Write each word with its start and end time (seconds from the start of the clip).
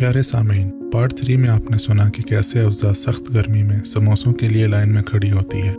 پیارے 0.00 0.22
سامعین 0.22 0.90
part 0.92 1.14
three 1.14 1.36
میں 1.36 1.50
آپ 1.50 1.70
نے 1.70 1.78
سنا 1.78 2.10
کہ 2.10 2.22
کیسے 2.22 2.60
افزا 2.60 2.94
سخت 2.94 3.34
گرمی 3.34 3.62
میں 3.62 3.84
سموسوں 3.84 4.32
کے 4.32 4.48
لیے 4.48 4.66
لائن 4.66 4.94
میں 4.94 5.02
کھڑی 5.02 5.30
ہوتی 5.30 5.62
ہے 5.62 5.72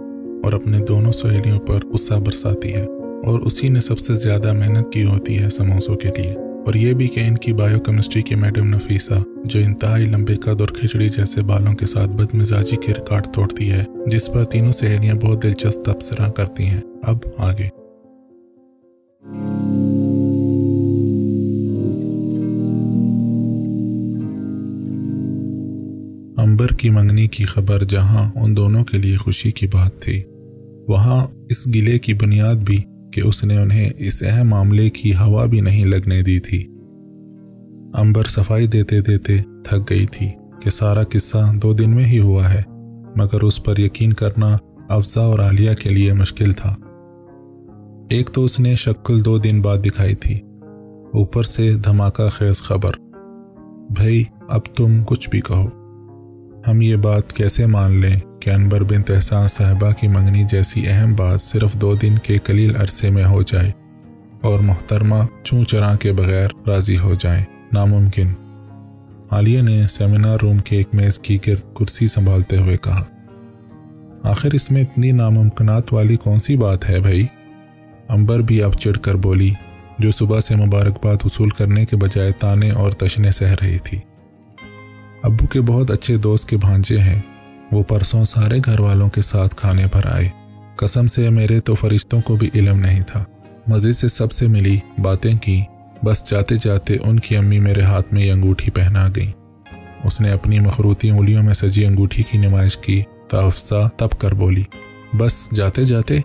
اور 0.44 0.54
اپنے 0.54 0.78
دونوں 0.80 1.12
سہیلیوں 1.12 1.60
پر 1.60 1.86
غصہ 1.86 2.14
برساتی 2.14 2.74
ہے 2.74 2.84
اور 3.26 3.40
اسی 3.40 3.70
نے 3.70 3.80
سب 3.80 4.00
سے 4.00 4.16
زیادہ 4.16 4.54
محنت 4.54 4.94
کی 4.94 5.04
ہوتی 5.04 5.40
ہے 5.40 5.50
سموسوں 5.50 5.96
کے 5.96 6.08
لیے۔ 6.18 6.32
اور 6.66 6.74
یہ 6.74 6.94
بھی 6.94 7.08
کہ 7.08 7.20
ان 7.20 7.36
کی 7.36 7.54
بایو 7.54 7.80
کیمسٹری 7.80 8.22
کی 8.22 8.36
میڈم 8.36 8.76
نفیسہ 8.76 9.14
جو 9.44 9.60
انتہائی 9.60 10.06
لمبے 10.06 10.36
قد 10.36 10.62
اور 10.62 10.70
کھچڑی 10.70 11.10
جیسے 11.10 11.42
بالوں 11.42 11.74
کے 11.74 11.86
ساتھ 11.86 12.10
بد 12.10 12.36
مزاجی 12.36 12.76
کے 12.76 12.94
ریکارڈ 12.94 13.28
توڑتی 13.34 13.72
ہے، 13.72 13.84
جس 14.08 14.28
پر 14.28 14.44
تینوں 14.44 14.72
سہیلیاں 14.72 15.16
بہت 15.16 15.44
دلچسپ 15.44 15.86
تبصرہ 15.86 16.32
کرتی 16.32 16.64
ہیں۔ 16.64 16.82
اب 17.04 17.18
آگے۔ 17.38 17.81
کی 26.82 26.90
منگنی 26.90 27.28
کی 27.28 27.46
خبر 27.46 27.84
جہاں 27.84 28.32
ان 28.36 28.58
دونوں 28.58 28.84
کے 28.84 28.98
لیے 28.98 29.18
خوشی 29.18 29.52
کی 29.52 29.68
بات 29.68 30.02
تھی۔ 30.02 30.24
وہاں 30.88 31.28
اس 31.50 31.68
گلے 31.68 32.00
کی 32.00 32.14
بنیاد 32.14 32.56
بھی 32.56 32.78
کہ 33.14 33.22
اس 33.22 33.44
نے 33.44 33.58
انہیں 33.58 33.90
اس 33.98 34.24
اہم 34.28 34.48
معاملے 34.48 34.90
کی 34.90 35.14
ہوا 35.14 35.46
بھی 35.46 35.62
نہیں 35.62 35.86
لگنے 35.86 36.22
دی 36.22 36.40
تھی۔ 36.40 36.66
امبر 37.94 38.24
صفائی 38.24 38.68
دیتے 38.68 39.02
دیتے 39.02 39.38
تھک 39.64 39.90
گئی 39.90 40.06
تھی 40.06 40.30
کہ 40.64 40.70
سارا 40.70 41.04
قصہ 41.04 41.54
دو 41.62 41.74
دن 41.74 41.90
میں 41.90 42.06
ہی 42.06 42.20
ہوا 42.20 42.54
ہے، 42.54 42.62
مگر 43.16 43.42
اس 43.42 43.64
پر 43.64 43.80
یقین 43.80 44.14
کرنا 44.14 44.58
افزا 44.90 45.22
اور 45.22 45.40
عالیہ 45.40 45.72
کے 45.80 45.90
لیے 45.90 46.14
مشکل 46.14 46.54
تھا۔ 46.54 46.76
ایک 48.10 48.30
تو 48.34 48.44
اس 48.44 48.60
نے 48.60 48.76
شکل 48.76 49.26
دو 49.26 49.38
دن 49.38 49.62
بعد 49.62 49.78
دکھائی 49.86 50.16
تھی۔ 50.16 50.36
اوپر 51.14 51.44
سے 51.44 51.74
دھماکہ 51.86 52.28
خیز 52.28 52.62
خبر 52.62 52.92
بھائی 53.96 54.24
اب 54.50 54.66
تم 54.76 55.04
کچھ 55.08 55.30
بھی 55.30 55.42
کہو۔ 55.42 55.81
ہم 56.68 56.82
یہ 56.82 56.96
بات 56.96 57.34
کیسے 57.34 57.66
مان 57.66 57.92
لیں 57.92 58.42
کہ 58.42 58.50
انبر 58.50 58.84
بن 58.84 59.04
تحسان 59.04 59.48
صاحبہ 59.48 59.92
کی 60.00 60.08
منگنی 60.08 60.44
جیسی 60.44 60.88
اہم 60.88 61.14
بات 61.14 61.42
صرف 61.42 61.74
دو 61.74 61.96
دن 61.96 62.16
کے 62.24 62.38
قلیل 62.38 62.76
عرصے 62.76 63.10
میں 63.10 63.26
ہو 63.26 63.42
جائے 63.42 63.72
اور 64.42 64.60
محترمہ 64.60 65.16
چون 65.44 65.66
چراں 65.66 65.98
کے 65.98 66.12
بغیر 66.12 66.48
راضی 66.68 66.98
ہو 66.98 67.14
جائیں 67.20 67.44
ناممکن۔ 67.74 68.28
عالیہ 69.32 69.62
نے 69.62 69.88
سیمینار 69.88 70.38
روم 70.42 70.58
کے 70.58 70.78
ایک 70.78 70.88
میز 70.94 71.20
کی 71.20 71.38
گرد 71.48 71.76
کرسی 71.76 72.08
سنبھالتے 72.08 72.58
ہوئے 72.58 72.78
کہا، 72.78 73.04
آخر 74.24 74.50
اس 74.54 74.72
میں 74.72 74.82
اتنی 74.82 75.12
ناممکنات 75.12 75.94
والی 75.94 76.16
کون 76.16 76.40
سی 76.40 76.58
بات 76.58 76.90
ہے 76.90 77.00
بھائی؟ 77.00 77.26
امبر 78.08 78.40
بھی 78.40 78.64
اب 78.64 78.74
چڑھ 78.74 79.00
کر 79.00 79.16
بولی، 79.16 79.52
جو 80.00 80.12
صبح 80.12 80.40
سے 80.40 80.56
مبارکباد 80.56 81.26
وصول 81.26 81.50
کرنے 81.50 81.86
کے 81.86 81.96
بجائے 81.96 82.32
تانے 82.32 82.72
اور 82.72 82.92
تشنے 82.92 83.32
سہ 83.32 83.56
رہی 83.62 83.78
تھی۔ 83.78 84.00
ابو 85.24 85.48
کے 85.48 85.62
بہت 85.62 85.92
اچھے 85.92 86.18
دوست 86.18 86.50
کے 86.50 86.58
بھانجے 86.58 87.00
ہیں۔ 87.00 87.22
وہ 87.72 87.84
پرسوں 87.84 88.26
سارے 88.26 88.60
گھر 88.66 88.80
والوں 88.80 89.10
کے 89.10 89.22
ساتھ 89.22 89.56
کھانے 89.56 89.86
پر 89.92 90.02
آئے۔ 90.06 90.30
قسم 90.76 91.08
سے 91.08 91.30
میرے 91.30 91.60
تو 91.60 91.76
فرشتوں 91.76 92.22
کو 92.22 92.36
بھی 92.36 92.50
علم 92.56 92.80
نہیں 92.80 93.02
تھا۔ 93.08 93.24
مزید 93.68 93.96
سے 93.96 94.08
سب 94.08 94.32
سے 94.32 94.48
ملی 94.48 94.80
باتیں 95.04 95.38
کی۔ 95.38 95.62
بس 96.04 96.30
جاتے 96.32 96.56
جاتے 96.56 96.98
ان 97.04 97.20
کی 97.20 97.38
امی 97.38 97.60
میرے 97.60 97.82
ہاتھ 97.82 98.14
میں 98.14 98.22
یہ 98.24 98.32
انگوٹھی 98.32 98.72
پہنا 98.72 99.08
گئی 99.16 99.32
اس 100.04 100.22
نے 100.22 100.32
اپنی 100.32 100.60
مخروطی 100.60 101.10
انگلیوں 101.10 101.44
میں 101.44 101.54
سجی 101.54 101.86
انگوٹھی 101.86 102.24
کی 102.24 102.38
نمائش 102.38 102.78
کی۔ 102.78 103.02
تفصا 103.28 103.88
تب 103.98 104.10
کر 104.20 104.34
بولی، 104.34 104.64
بس 105.18 105.50
جاتے 105.54 105.84
جاتے 105.84 106.20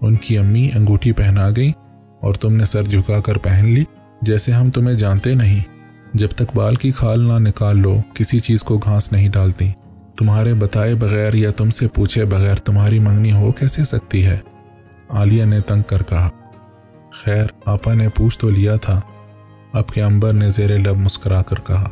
ان 0.00 0.16
کی 0.16 0.38
امی 0.38 0.70
انگوٹھی 0.74 1.12
پہنا 1.12 1.48
گئی 1.56 1.72
اور 2.20 2.34
تم 2.34 2.52
نے 2.52 2.64
سر 2.64 2.82
جھکا 2.82 3.20
کر 3.20 3.38
پہن 3.38 3.66
لی، 3.66 3.84
جیسے 4.22 4.52
ہم 4.52 4.70
تمہیں 4.70 4.94
جانتے 4.94 5.34
نہیں۔ 5.34 5.69
جب 6.14 6.28
تک 6.28 6.56
بال 6.56 6.74
کی 6.74 6.90
کھال 6.90 7.20
نہ 7.20 7.48
نکال 7.48 7.78
لو، 7.78 8.00
کسی 8.14 8.38
چیز 8.38 8.62
کو 8.62 8.78
گھاس 8.78 9.12
نہیں 9.12 9.28
ڈالتی۔ 9.28 9.70
تمہارے 10.18 10.54
بتائے 10.54 10.94
بغیر 10.94 11.34
یا 11.34 11.50
تم 11.50 11.70
سے 11.70 11.88
پوچھے 11.88 12.24
بغیر 12.24 12.54
تمہاری 12.54 12.98
منگنی 12.98 13.32
ہو 13.32 13.52
کیسے 13.52 13.84
سکتی 13.84 14.26
ہے؟ 14.26 14.38
عالیہ 15.08 15.44
نے 15.44 15.60
تنگ 15.60 15.82
کر 15.82 16.02
کہا۔ 16.02 16.28
خیر، 17.24 17.46
آپا 17.66 17.94
نے 17.94 18.08
پوچھ 18.08 18.38
تو 18.38 18.50
لیا 18.50 18.76
تھا۔ 18.76 19.00
اب 19.72 19.88
کے 19.88 20.02
امبر 20.02 20.32
نے 20.32 20.50
زیر 20.50 20.76
لب 20.76 20.96
مسکرا 20.96 21.42
کر 21.42 21.56
کہا۔ 21.66 21.88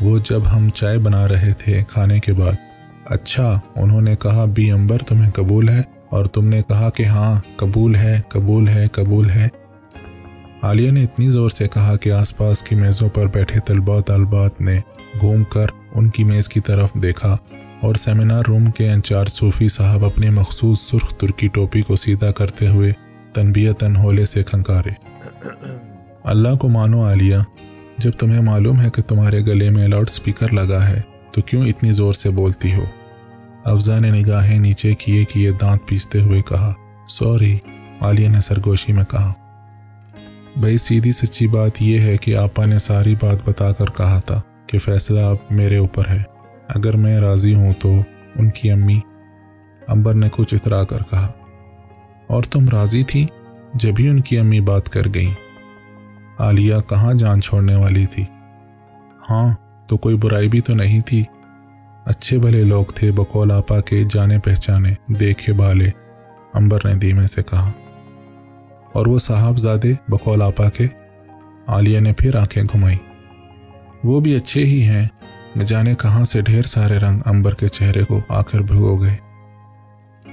وہ 0.00 0.18
جب 0.18 0.40
ہم 0.56 0.68
چائے 0.68 0.98
بنا 0.98 1.28
رہے 1.28 1.52
تھے 1.58 1.82
کھانے 1.88 2.20
کے 2.20 2.32
بعد 2.32 2.52
اچھا 3.04 3.60
انہوں 3.76 4.00
نے 4.00 4.16
کہا 4.16 4.44
بی 4.44 4.70
امبر 4.70 4.98
تمہیں 4.98 5.30
قبول 5.30 5.68
ہے؟ 5.68 5.82
اور 6.10 6.24
تم 6.24 6.48
نے 6.48 6.62
کہا 6.68 6.90
کہ 6.90 7.02
ہاں 7.02 7.40
قبول 7.56 7.96
ہے 7.96 8.20
قبول 8.28 8.68
ہے 8.68 8.86
قبول 8.92 9.30
ہے۔ 9.30 9.48
عالیہ 10.62 10.90
نے 10.90 11.02
اتنی 11.02 11.26
زور 11.30 11.50
سے 11.50 11.68
کہا 11.68 11.96
کہ 11.96 12.12
آس 12.12 12.36
پاس 12.36 12.62
کی 12.62 12.74
میزوں 12.74 13.08
پر 13.08 13.26
بیٹھے 13.26 13.60
طلباء 13.60 14.00
طالبات 14.00 14.60
نے 14.60 14.80
گھوم 15.20 15.44
کر 15.44 15.66
ان 15.94 16.10
کی 16.10 16.24
میز 16.24 16.48
کی 16.48 16.60
طرف 16.60 16.90
دیکھا 16.94 17.36
اور 17.80 17.94
سیمینار 17.94 18.42
روم 18.48 18.70
کے 18.70 18.90
انچارج 18.90 19.28
صوفی 19.28 19.68
صاحب 19.68 20.04
اپنے 20.04 20.30
مخصوص 20.30 20.80
سرخ 20.80 21.14
ترکی 21.14 21.48
ٹوپی 21.48 21.80
کو 21.80 21.96
سیدھا 21.96 22.30
کرتے 22.30 22.68
ہوئے 22.68 22.92
تنبیتاً 23.32 23.96
ہولے 23.96 24.24
سے 24.24 24.42
کھنکارے۔ 24.42 24.90
اللہ 26.24 26.54
کو 26.60 26.68
مانو 26.68 27.04
عالیہ، 27.04 27.36
جب 27.98 28.10
تمہیں 28.10 28.40
معلوم 28.40 28.80
ہے 28.80 28.90
کہ 28.90 29.02
تمہارے 29.02 29.40
گلے 29.40 29.70
میں 29.70 29.88
لاؤڈ 29.88 30.08
سپیکر 30.08 30.52
لگا 30.52 30.88
ہے، 30.88 31.00
تو 31.32 31.40
کیوں 31.40 31.64
اتنی 31.64 31.92
زور 31.92 32.12
سے 32.12 32.30
بولتی 32.30 32.74
ہو؟ 32.74 32.84
افزا 33.64 33.98
نے 33.98 34.10
نگاہیں 34.10 34.58
نیچے 34.58 34.94
کیے 34.94 35.24
کیے 35.24 35.50
دانت 35.50 35.88
پیستے 35.88 36.20
ہوئے 36.20 36.42
کہا، 36.42 36.72
سوری، 37.08 37.58
عالیہ 38.00 38.28
نے 38.28 38.40
سرگوشی 38.40 38.92
میں 38.92 39.04
کہا۔ 39.10 39.32
بھائی، 40.56 40.78
سیدھی 40.78 41.12
سچی 41.12 41.46
بات 41.46 41.82
یہ 41.82 42.00
ہے 42.00 42.16
کہ 42.16 42.36
آپا 42.36 42.66
نے 42.66 42.78
ساری 42.78 43.14
بات 43.20 43.48
بتا 43.48 43.72
کر 43.72 43.86
کہا 43.86 44.20
تھا 44.20 44.40
کہ 44.66 44.78
فیصلہ 44.78 45.20
اب 45.20 45.36
میرے 45.50 45.76
اوپر 45.76 46.08
ہے۔ 46.08 46.22
اگر 46.68 46.96
میں 46.96 47.20
راضی 47.20 47.54
ہوں 47.54 47.72
تو 47.78 47.92
ان 48.36 48.50
کی 48.50 48.70
امی 48.70 49.00
امبر 49.88 50.14
نے 50.14 50.28
کچھ 50.32 50.54
اترا 50.54 50.84
کر 50.84 50.98
کہا۔ 51.10 51.32
اور 52.26 52.42
تم 52.42 52.68
راضی 52.68 53.02
تھی 53.02 53.26
جب 53.74 53.92
ہی 53.98 54.08
ان 54.08 54.20
کی 54.20 54.38
امی 54.38 54.60
بات 54.60 54.88
کر 54.88 55.02
گئیں۔ 55.14 55.34
عالیہ 56.38 56.74
کہاں 56.88 57.14
جان 57.14 57.40
چھوڑنے 57.40 57.74
والی 57.74 58.06
تھی؟ 58.06 58.24
ہاں 59.30 59.54
تو 59.86 59.96
کوئی 59.96 60.16
برائی 60.16 60.48
بھی 60.48 60.60
تو 60.60 60.74
نہیں 60.74 61.00
تھی۔ 61.00 61.24
اچھے 62.04 62.38
بھلے 62.38 62.64
لوگ 62.64 62.84
تھے 62.84 63.12
بقول 63.12 63.52
آپا 63.52 63.80
کے 63.80 64.02
جانے 64.10 64.38
پہچانے، 64.38 64.94
دیکھے 65.08 65.52
بالے 65.52 65.90
امبر 66.52 66.78
نے 66.84 66.94
دھیمے 66.94 67.26
سے 67.26 67.42
کہا۔ 67.42 67.70
اور 68.92 69.06
وہ 69.06 69.18
صاحب 69.18 69.58
زادے 69.58 69.92
بقول 70.08 70.42
آپا 70.42 70.68
کے، 70.68 70.86
عالیہ 71.66 72.00
نے 72.00 72.12
پھر 72.12 72.34
آنکھیں 72.34 72.62
گھمائی 72.62 72.96
وہ 74.04 74.20
بھی 74.20 74.34
اچھے 74.34 74.64
ہی 74.64 74.82
ہیں۔ 74.82 75.08
نہ 75.56 75.62
جانے 75.62 75.94
کہاں 75.94 76.24
سے 76.24 76.40
ڈھیر 76.40 76.62
سارے 76.62 76.96
رنگ 76.96 77.20
امبر 77.24 77.54
کے 77.54 77.68
چہرے 77.68 78.04
کو 78.04 78.20
آ 78.28 78.42
کر 78.42 78.60
بھگو 78.60 79.00
گئے۔ 79.00 79.16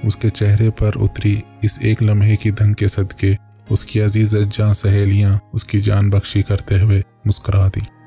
اس 0.02 0.16
کے 0.16 0.28
چہرے 0.28 0.70
پر 0.70 0.90
اتری 0.94 1.40
اس 1.62 1.78
ایک 1.82 2.02
لمحے 2.02 2.36
کی 2.36 2.50
دھنگ 2.50 2.74
کے 2.74 2.88
صدقے، 2.88 3.34
اس 3.70 3.84
کی 3.86 4.02
عزیز 4.02 4.36
جاں 4.50 4.72
سہیلیاں، 4.72 5.38
اس 5.52 5.64
کی 5.64 5.80
جان 5.80 6.10
بخشی 6.10 6.42
کرتے 6.42 6.80
ہوئے 6.80 7.02
مسکرا 7.24 7.68
دی۔ 7.68 7.99